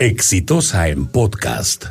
Exitosa 0.00 0.88
en 0.88 1.04
podcast. 1.04 1.84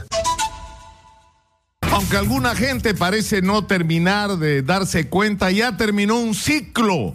Aunque 1.91 2.17
alguna 2.17 2.55
gente 2.55 2.95
parece 2.95 3.43
no 3.43 3.67
terminar 3.67 4.39
de 4.39 4.63
darse 4.63 5.09
cuenta, 5.09 5.51
ya 5.51 5.77
terminó 5.77 6.17
un 6.19 6.33
ciclo 6.33 7.13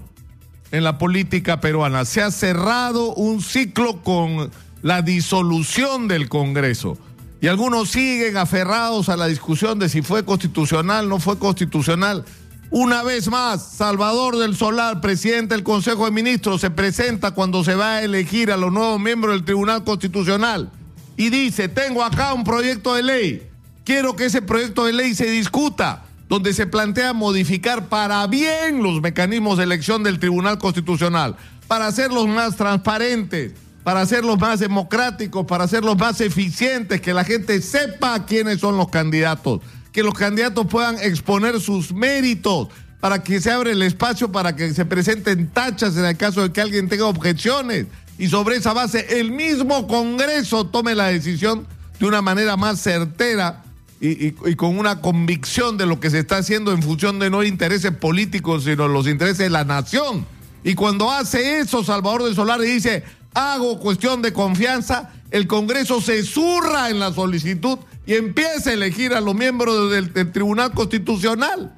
en 0.71 0.85
la 0.85 0.97
política 0.97 1.59
peruana. 1.59 2.05
Se 2.05 2.23
ha 2.23 2.31
cerrado 2.31 3.13
un 3.13 3.43
ciclo 3.43 4.03
con 4.05 4.53
la 4.83 5.03
disolución 5.03 6.07
del 6.07 6.29
Congreso. 6.29 6.97
Y 7.41 7.49
algunos 7.49 7.89
siguen 7.91 8.37
aferrados 8.37 9.09
a 9.09 9.17
la 9.17 9.27
discusión 9.27 9.81
de 9.81 9.89
si 9.89 10.01
fue 10.01 10.25
constitucional, 10.25 11.09
no 11.09 11.19
fue 11.19 11.41
constitucional. 11.41 12.25
Una 12.71 13.03
vez 13.03 13.29
más, 13.29 13.67
Salvador 13.73 14.37
del 14.37 14.55
Solar, 14.55 15.01
presidente 15.01 15.57
del 15.57 15.65
Consejo 15.65 16.05
de 16.05 16.13
Ministros, 16.13 16.61
se 16.61 16.71
presenta 16.71 17.33
cuando 17.33 17.65
se 17.65 17.75
va 17.75 17.97
a 17.97 18.03
elegir 18.05 18.53
a 18.53 18.57
los 18.57 18.73
nuevos 18.73 19.01
miembros 19.01 19.35
del 19.35 19.45
Tribunal 19.45 19.83
Constitucional 19.83 20.71
y 21.17 21.31
dice, 21.31 21.69
tengo 21.69 22.03
acá 22.03 22.35
un 22.35 22.45
proyecto 22.45 22.95
de 22.95 23.03
ley, 23.03 23.49
quiero 23.85 24.17
que 24.17 24.27
ese 24.27 24.43
proyecto 24.43 24.85
de 24.85 24.93
ley 24.93 25.15
se 25.15 25.31
discuta, 25.31 26.05
donde 26.29 26.53
se 26.53 26.67
plantea 26.67 27.13
modificar 27.13 27.89
para 27.89 28.27
bien 28.27 28.83
los 28.83 29.01
mecanismos 29.01 29.59
de 29.59 29.65
elección 29.65 30.03
del 30.03 30.19
Tribunal 30.19 30.59
Constitucional, 30.59 31.37
para 31.69 31.87
hacerlos 31.87 32.27
más 32.27 32.57
transparentes, 32.57 33.53
para 33.83 34.01
hacerlos 34.01 34.39
más 34.39 34.61
democráticos, 34.61 35.47
para 35.47 35.65
hacerlos 35.65 35.99
más 35.99 36.21
eficientes, 36.21 37.01
que 37.01 37.15
la 37.15 37.25
gente 37.25 37.61
sepa 37.61 38.25
quiénes 38.25 38.61
son 38.61 38.77
los 38.77 38.89
candidatos, 38.89 39.61
que 39.93 40.03
los 40.03 40.15
candidatos 40.15 40.67
puedan 40.67 40.99
exponer 41.01 41.61
sus 41.61 41.93
méritos, 41.93 42.69
para 43.05 43.23
que 43.23 43.39
se 43.39 43.51
abra 43.51 43.71
el 43.71 43.83
espacio 43.83 44.33
para 44.33 44.57
que 44.57 44.73
se 44.73 44.87
presenten 44.87 45.49
tachas 45.49 45.95
en 45.99 46.07
el 46.07 46.17
caso 46.17 46.41
de 46.41 46.53
que 46.53 46.63
alguien 46.63 46.89
tenga 46.89 47.05
objeciones 47.05 47.85
y 48.19 48.29
sobre 48.29 48.57
esa 48.57 48.73
base 48.73 49.21
el 49.21 49.33
mismo 49.33 49.87
Congreso 49.87 50.67
tome 50.67 50.95
la 50.95 51.09
decisión 51.09 51.67
de 51.99 52.07
una 52.07 52.23
manera 52.23 52.57
más 52.57 52.81
certera 52.81 53.65
y, 54.01 54.33
con 54.57 54.79
una 54.79 55.01
convicción 55.01 55.79
de 55.79 55.87
lo 55.87 55.99
que 55.99 56.11
se 56.11 56.19
está 56.19 56.39
haciendo 56.39 56.73
en 56.73 56.83
función 56.83 57.19
de 57.19 57.31
no 57.31 57.43
intereses 57.43 57.93
políticos, 57.93 58.65
sino 58.65 58.87
los 58.87 59.07
intereses 59.07 59.39
de 59.39 59.51
la 59.51 59.65
nación. 59.65 60.27
Y 60.63 60.75
cuando 60.75 61.11
hace 61.11 61.61
eso 61.61 61.83
Salvador 61.83 62.25
de 62.25 62.35
Solar 62.35 62.61
y 62.63 62.67
dice, 62.67 63.05
hago 63.33 63.81
cuestión 63.81 64.21
de 64.21 64.33
confianza, 64.33 65.11
el 65.31 65.47
Congreso 65.47 66.01
se 66.01 66.23
zurra 66.23 66.91
en 66.91 66.99
la 66.99 67.13
solicitud 67.13 67.79
y 68.07 68.15
empieza 68.15 68.71
a 68.71 68.75
elegir 68.75 69.15
a 69.15 69.21
los 69.21 69.35
miembros 69.35 69.91
del 69.91 70.33
Tribunal 70.33 70.73
Constitucional. 70.73 71.75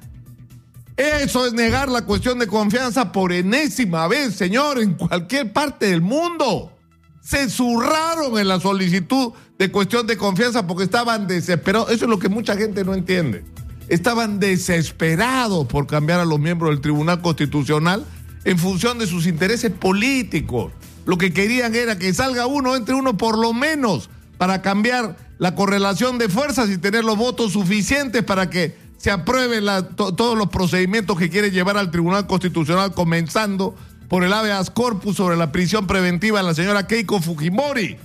Eso 0.97 1.45
es 1.45 1.53
negar 1.53 1.89
la 1.89 2.05
cuestión 2.05 2.39
de 2.39 2.47
confianza 2.47 3.11
por 3.11 3.31
enésima 3.31 4.07
vez, 4.07 4.33
señor, 4.33 4.81
en 4.81 4.95
cualquier 4.95 5.53
parte 5.53 5.85
del 5.85 6.01
mundo. 6.01 6.75
Se 7.21 7.49
zurraron 7.51 8.39
en 8.39 8.47
la 8.47 8.59
solicitud 8.59 9.33
de 9.59 9.71
cuestión 9.71 10.07
de 10.07 10.17
confianza 10.17 10.65
porque 10.65 10.85
estaban 10.85 11.27
desesperados. 11.27 11.91
Eso 11.91 12.05
es 12.05 12.09
lo 12.09 12.17
que 12.17 12.29
mucha 12.29 12.57
gente 12.57 12.83
no 12.83 12.95
entiende. 12.95 13.45
Estaban 13.89 14.39
desesperados 14.39 15.67
por 15.67 15.85
cambiar 15.85 16.19
a 16.19 16.25
los 16.25 16.39
miembros 16.39 16.71
del 16.71 16.81
Tribunal 16.81 17.21
Constitucional 17.21 18.03
en 18.43 18.57
función 18.57 18.97
de 18.97 19.05
sus 19.05 19.27
intereses 19.27 19.71
políticos. 19.71 20.73
Lo 21.05 21.19
que 21.19 21.31
querían 21.31 21.75
era 21.75 21.99
que 21.99 22.11
salga 22.11 22.47
uno, 22.47 22.75
entre 22.75 22.95
uno 22.95 23.17
por 23.17 23.37
lo 23.37 23.53
menos, 23.53 24.09
para 24.39 24.63
cambiar 24.63 25.15
la 25.37 25.53
correlación 25.53 26.17
de 26.17 26.27
fuerzas 26.27 26.71
y 26.71 26.79
tener 26.79 27.03
los 27.03 27.17
votos 27.17 27.53
suficientes 27.53 28.23
para 28.23 28.49
que 28.49 28.86
se 28.97 29.11
aprueben 29.11 29.63
todos 29.95 30.37
los 30.37 30.49
procedimientos 30.49 31.17
que 31.17 31.29
quiere 31.29 31.51
llevar 31.51 31.77
al 31.77 31.91
Tribunal 31.91 32.27
Constitucional, 32.27 32.93
comenzando 32.93 33.75
por 34.09 34.23
el 34.23 34.33
habeas 34.33 34.69
corpus 34.69 35.17
sobre 35.17 35.37
la 35.37 35.51
prisión 35.51 35.85
preventiva 35.85 36.39
de 36.39 36.45
la 36.45 36.53
señora 36.53 36.87
Keiko 36.87 37.21
Fujimori. 37.21 37.97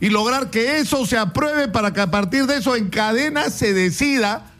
Y 0.00 0.10
lograr 0.10 0.50
que 0.50 0.78
eso 0.78 1.06
se 1.06 1.16
apruebe 1.16 1.68
para 1.68 1.92
que 1.92 2.00
a 2.00 2.10
partir 2.10 2.46
de 2.46 2.58
eso 2.58 2.76
en 2.76 2.90
cadena 2.90 3.48
se 3.50 3.72
decida 3.72 4.52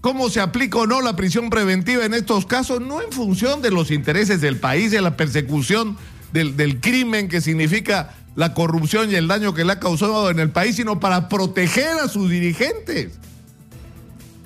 cómo 0.00 0.30
se 0.30 0.40
aplica 0.40 0.78
o 0.78 0.86
no 0.86 1.00
la 1.00 1.16
prisión 1.16 1.50
preventiva 1.50 2.04
en 2.04 2.14
estos 2.14 2.46
casos, 2.46 2.80
no 2.80 3.02
en 3.02 3.10
función 3.10 3.62
de 3.62 3.70
los 3.70 3.90
intereses 3.90 4.40
del 4.40 4.58
país, 4.58 4.90
de 4.90 5.00
la 5.00 5.16
persecución 5.16 5.96
del, 6.32 6.56
del 6.56 6.80
crimen 6.80 7.28
que 7.28 7.40
significa 7.40 8.14
la 8.36 8.54
corrupción 8.54 9.10
y 9.10 9.16
el 9.16 9.26
daño 9.26 9.54
que 9.54 9.64
le 9.64 9.72
ha 9.72 9.80
causado 9.80 10.30
en 10.30 10.38
el 10.38 10.50
país, 10.50 10.76
sino 10.76 11.00
para 11.00 11.28
proteger 11.28 11.98
a 11.98 12.08
sus 12.08 12.30
dirigentes. 12.30 13.18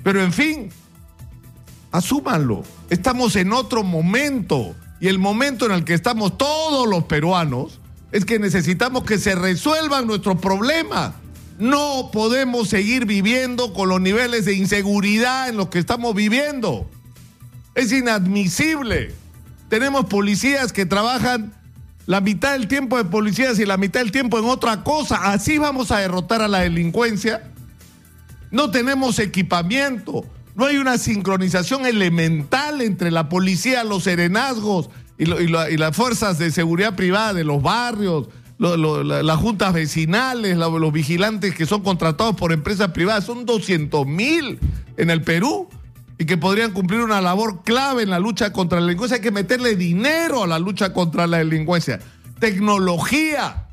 Pero 0.05 0.23
en 0.23 0.33
fin, 0.33 0.69
asúmanlo. 1.91 2.63
Estamos 2.91 3.35
en 3.35 3.53
otro 3.53 3.83
momento. 3.83 4.77
Y 5.01 5.09
el 5.09 5.19
momento 5.19 5.67
en 5.67 5.73
el 5.73 5.85
que 5.85 5.95
estamos 5.95 6.39
todos 6.39 6.87
los 6.87 7.05
peruanos 7.05 7.81
es 8.13 8.25
que 8.25 8.39
necesitamos 8.39 9.03
que 9.05 9.19
se 9.19 9.35
resuelvan 9.35 10.07
nuestros 10.07 10.39
problemas. 10.39 11.15
No 11.59 12.11
podemos 12.13 12.69
seguir 12.69 13.07
viviendo 13.07 13.73
con 13.73 13.89
los 13.89 14.01
niveles 14.01 14.45
de 14.45 14.55
inseguridad 14.55 15.49
en 15.49 15.57
los 15.57 15.69
que 15.69 15.79
estamos 15.79 16.15
viviendo. 16.15 16.89
Es 17.75 17.91
inadmisible. 17.91 19.15
Tenemos 19.69 20.05
policías 20.05 20.73
que 20.73 20.85
trabajan 20.85 21.55
la 22.07 22.21
mitad 22.21 22.53
del 22.53 22.69
tiempo 22.69 22.99
de 22.99 23.05
policías 23.05 23.59
y 23.59 23.65
la 23.65 23.79
mitad 23.79 24.01
del 24.01 24.13
tiempo 24.13 24.39
en 24.39 24.45
otra 24.45 24.85
cosa. 24.85 25.33
Así 25.33 25.57
vamos 25.59 25.91
a 25.91 25.99
derrotar 25.99 26.43
a 26.43 26.49
la 26.49 26.61
delincuencia 26.61 27.54
no 28.55 28.71
tenemos 28.71 29.19
equipamiento, 29.19 30.25
no 30.55 30.67
hay 30.67 30.77
una 30.77 30.97
sincronización 30.97 31.87
elemental 31.87 32.81
entre 32.83 33.11
la 33.11 33.29
policía, 33.29 33.83
los 33.83 34.05
serenazgos 34.05 34.91
y, 35.19 35.27
las 35.27 35.97
fuerzas 35.97 36.39
de 36.39 36.53
seguridad 36.53 36.95
privada 36.95 37.35
de 37.35 37.43
los 37.43 37.61
barrios, 37.63 38.29
las 38.59 39.37
juntas 39.39 39.73
vecinales, 39.73 40.57
los 40.57 40.93
vigilantes 40.93 41.53
que 41.57 41.67
son 41.67 41.83
contratados 41.83 42.37
por 42.37 42.53
empresas 42.53 42.93
privadas, 42.93 43.25
son 43.25 43.45
200 43.45 44.07
mil 44.07 44.61
en 44.97 45.11
el 45.11 45.23
Perú 45.23 45.69
y 46.17 46.25
que 46.25 46.37
podrían 46.37 46.71
cumplir 46.71 47.01
una 47.01 47.21
labor 47.21 47.65
clave 47.65 48.05
en 48.05 48.11
la 48.11 48.21
lucha 48.21 48.53
contra 48.53 48.79
la 48.79 48.87
delincuencia. 48.87 49.17
Hay 49.17 49.23
que 49.23 49.33
meterle 49.33 49.75
dinero 49.75 50.45
a 50.45 50.47
la 50.47 50.61
lucha 50.61 50.93
contra 50.93 51.27
la 51.27 51.39
delincuencia, 51.39 51.99
tecnología 52.39 53.64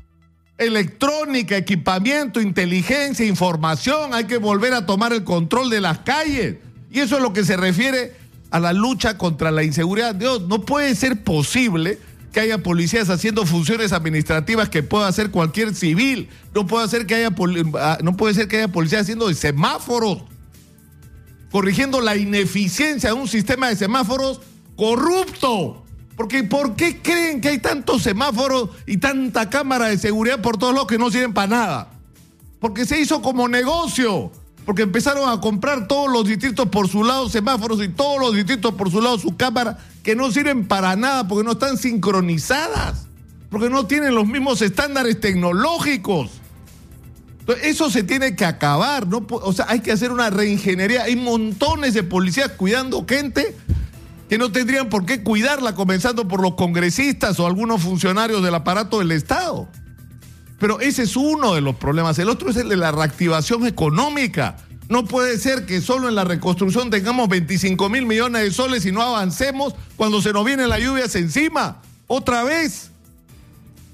electrónica, 0.62 1.56
equipamiento, 1.56 2.40
inteligencia, 2.40 3.26
información. 3.26 4.14
Hay 4.14 4.24
que 4.24 4.38
volver 4.38 4.74
a 4.74 4.86
tomar 4.86 5.12
el 5.12 5.24
control 5.24 5.70
de 5.70 5.80
las 5.80 5.98
calles. 5.98 6.56
Y 6.90 7.00
eso 7.00 7.16
es 7.16 7.22
lo 7.22 7.32
que 7.32 7.44
se 7.44 7.56
refiere 7.56 8.14
a 8.50 8.60
la 8.60 8.72
lucha 8.72 9.18
contra 9.18 9.50
la 9.50 9.64
inseguridad. 9.64 10.14
Dios, 10.14 10.42
no 10.42 10.62
puede 10.62 10.94
ser 10.94 11.22
posible 11.24 11.98
que 12.32 12.40
haya 12.40 12.58
policías 12.58 13.10
haciendo 13.10 13.44
funciones 13.46 13.92
administrativas 13.92 14.68
que 14.68 14.82
pueda 14.82 15.06
hacer 15.06 15.30
cualquier 15.30 15.74
civil. 15.74 16.28
No 16.54 16.66
puede 16.66 17.06
que 17.06 17.14
haya, 17.14 17.34
ah, 17.78 17.98
no 18.02 18.16
puede 18.16 18.34
ser 18.34 18.48
que 18.48 18.56
haya 18.56 18.68
policías 18.68 19.02
haciendo 19.02 19.32
semáforos, 19.34 20.22
corrigiendo 21.50 22.00
la 22.00 22.16
ineficiencia 22.16 23.10
de 23.10 23.14
un 23.14 23.28
sistema 23.28 23.68
de 23.68 23.76
semáforos 23.76 24.40
corrupto. 24.76 25.84
Porque 26.16 26.44
¿por 26.44 26.76
qué 26.76 27.00
creen 27.00 27.40
que 27.40 27.48
hay 27.48 27.58
tantos 27.58 28.02
semáforos 28.02 28.70
y 28.86 28.98
tanta 28.98 29.48
cámara 29.48 29.86
de 29.86 29.98
seguridad 29.98 30.40
por 30.42 30.58
todos 30.58 30.74
lados 30.74 30.88
que 30.88 30.98
no 30.98 31.10
sirven 31.10 31.32
para 31.32 31.46
nada? 31.46 31.88
Porque 32.60 32.84
se 32.86 33.00
hizo 33.00 33.22
como 33.22 33.48
negocio. 33.48 34.30
Porque 34.64 34.82
empezaron 34.82 35.28
a 35.28 35.40
comprar 35.40 35.88
todos 35.88 36.10
los 36.12 36.26
distritos 36.26 36.68
por 36.68 36.88
su 36.88 37.02
lado 37.02 37.28
semáforos 37.28 37.82
y 37.82 37.88
todos 37.88 38.20
los 38.20 38.34
distritos 38.34 38.74
por 38.74 38.90
su 38.90 39.00
lado 39.00 39.18
su 39.18 39.36
cámara 39.36 39.78
que 40.04 40.14
no 40.14 40.30
sirven 40.30 40.68
para 40.68 40.94
nada 40.94 41.26
porque 41.26 41.44
no 41.44 41.52
están 41.52 41.76
sincronizadas. 41.76 43.06
Porque 43.50 43.68
no 43.68 43.86
tienen 43.86 44.14
los 44.14 44.26
mismos 44.26 44.62
estándares 44.62 45.20
tecnológicos. 45.20 46.30
Entonces, 47.40 47.66
eso 47.66 47.90
se 47.90 48.04
tiene 48.04 48.36
que 48.36 48.44
acabar, 48.44 49.08
¿no? 49.08 49.26
O 49.28 49.52
sea, 49.52 49.66
hay 49.68 49.80
que 49.80 49.90
hacer 49.90 50.12
una 50.12 50.30
reingeniería. 50.30 51.02
Hay 51.02 51.16
montones 51.16 51.92
de 51.92 52.04
policías 52.04 52.52
cuidando 52.52 53.04
gente 53.06 53.56
que 54.32 54.38
no 54.38 54.50
tendrían 54.50 54.88
por 54.88 55.04
qué 55.04 55.22
cuidarla, 55.22 55.74
comenzando 55.74 56.26
por 56.26 56.40
los 56.40 56.54
congresistas 56.54 57.38
o 57.38 57.46
algunos 57.46 57.82
funcionarios 57.82 58.42
del 58.42 58.54
aparato 58.54 59.00
del 59.00 59.12
Estado. 59.12 59.68
Pero 60.58 60.80
ese 60.80 61.02
es 61.02 61.16
uno 61.16 61.54
de 61.54 61.60
los 61.60 61.76
problemas. 61.76 62.18
El 62.18 62.30
otro 62.30 62.48
es 62.48 62.56
el 62.56 62.70
de 62.70 62.76
la 62.76 62.92
reactivación 62.92 63.66
económica. 63.66 64.56
No 64.88 65.04
puede 65.04 65.38
ser 65.38 65.66
que 65.66 65.82
solo 65.82 66.08
en 66.08 66.14
la 66.14 66.24
reconstrucción 66.24 66.88
tengamos 66.88 67.28
25 67.28 67.90
mil 67.90 68.06
millones 68.06 68.42
de 68.42 68.50
soles 68.52 68.86
y 68.86 68.90
no 68.90 69.02
avancemos 69.02 69.74
cuando 69.96 70.22
se 70.22 70.32
nos 70.32 70.46
vienen 70.46 70.70
las 70.70 70.80
lluvias 70.80 71.14
encima. 71.14 71.82
Otra 72.06 72.42
vez. 72.42 72.90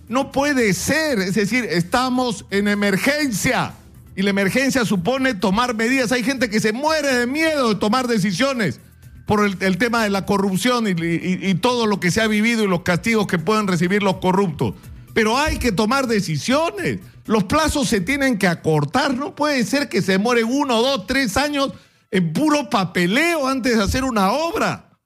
No 0.06 0.30
puede 0.30 0.72
ser. 0.72 1.18
Es 1.18 1.34
decir, 1.34 1.64
estamos 1.68 2.44
en 2.52 2.68
emergencia. 2.68 3.74
Y 4.14 4.22
la 4.22 4.30
emergencia 4.30 4.84
supone 4.84 5.34
tomar 5.34 5.74
medidas. 5.74 6.12
Hay 6.12 6.22
gente 6.22 6.48
que 6.48 6.60
se 6.60 6.72
muere 6.72 7.12
de 7.12 7.26
miedo 7.26 7.70
de 7.70 7.74
tomar 7.74 8.06
decisiones 8.06 8.78
por 9.28 9.44
el, 9.44 9.76
tema 9.76 10.04
de 10.04 10.08
la 10.08 10.24
corrupción 10.24 10.86
y, 10.88 11.54
todo 11.56 11.86
lo 11.86 12.00
que 12.00 12.10
se 12.10 12.22
ha 12.22 12.26
vivido 12.26 12.64
y 12.64 12.66
los 12.66 12.80
castigos 12.80 13.26
que 13.26 13.38
pueden 13.38 13.66
recibir 13.66 14.02
los 14.02 14.16
corruptos. 14.16 14.72
Pero 15.12 15.36
hay 15.36 15.58
que 15.58 15.70
tomar 15.70 16.06
decisiones. 16.06 17.00
Los 17.26 17.44
plazos 17.44 17.88
se 17.88 18.00
tienen 18.00 18.38
que 18.38 18.46
acortar. 18.46 19.14
No 19.14 19.36
puede 19.36 19.66
ser 19.66 19.90
que 19.90 20.00
se 20.00 20.16
muere 20.16 20.44
uno, 20.44 20.80
dos, 20.80 21.06
tres 21.06 21.36
años 21.36 21.74
en 22.10 22.32
puro 22.32 22.70
papeleo 22.70 23.46
antes 23.46 23.76
de 23.76 23.84
hacer 23.84 24.02
una 24.02 24.32
obra. 24.32 24.98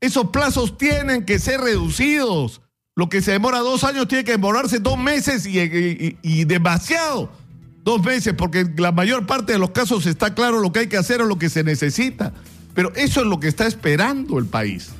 Esos 0.00 0.30
plazos 0.30 0.78
tienen 0.78 1.24
que 1.24 1.40
ser 1.40 1.60
reducidos. 1.60 2.60
Lo 2.94 3.08
que 3.08 3.22
se 3.22 3.32
demora 3.32 3.58
dos 3.58 3.82
años 3.82 4.06
tiene 4.06 4.22
que 4.22 4.32
demorarse 4.32 4.78
dos 4.78 4.98
meses 4.98 5.46
y, 5.46 6.44
demasiado. 6.44 7.28
Dos 7.82 8.04
meses, 8.04 8.34
porque 8.38 8.72
la 8.76 8.92
mayor 8.92 9.26
parte 9.26 9.54
de 9.54 9.58
los 9.58 9.70
casos 9.70 10.06
está 10.06 10.32
claro 10.32 10.60
lo 10.60 10.70
que 10.70 10.78
hay 10.78 10.86
que 10.86 10.96
hacer 10.96 11.20
o 11.22 11.26
lo 11.26 11.40
que 11.40 11.50
se 11.50 11.64
necesita. 11.64 12.32
Pero 12.74 12.92
eso 12.94 13.20
es 13.20 13.26
lo 13.26 13.40
que 13.40 13.48
está 13.48 13.66
esperando 13.66 14.38
el 14.38 14.46
país. 14.46 14.90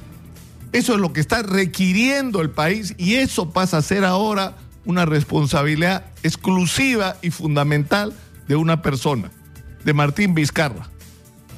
Eso 0.73 0.95
es 0.95 1.01
lo 1.01 1.13
que 1.13 1.21
está 1.21 1.43
requiriendo 1.43 2.41
el 2.41 2.51
país 2.51 2.95
y 2.97 3.15
eso 3.15 3.51
pasa 3.51 3.79
a 3.79 3.83
ser 3.83 4.05
ahora 4.05 4.57
una 4.85 5.05
responsabilidad 5.05 6.07
exclusiva 6.23 7.17
y 7.23 7.31
fundamental 7.31 8.15
de 8.49 8.57
una 8.57 8.83
persona, 8.83 9.31
de 9.85 9.93
Martín 9.93 10.35
Vizcarra. 10.35 10.89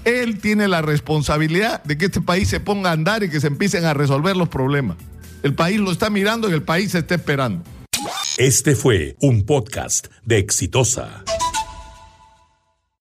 Él 0.05 0.39
tiene 0.41 0.69
la 0.69 0.83
responsabilidad 0.83 1.83
de 1.85 1.97
que 1.97 2.07
este 2.07 2.21
país 2.21 2.49
se 2.49 2.61
ponga 2.61 2.91
a 2.91 2.93
andar 2.93 3.23
y 3.23 3.31
que 3.31 3.41
se 3.41 3.47
empiecen 3.47 3.85
a 3.85 3.95
resolver 3.95 4.37
los 4.37 4.49
problemas. 4.49 4.97
El 5.43 5.55
país 5.55 5.79
lo 5.79 5.93
está 5.93 6.11
mirando 6.11 6.51
y 6.51 6.53
el 6.53 6.63
país 6.63 6.91
se 6.91 6.99
está 6.99 7.15
esperando. 7.15 7.63
Este 8.37 8.75
fue 8.75 9.17
un 9.21 9.47
podcast 9.47 10.09
de 10.25 10.39
Exitosa. 10.39 11.25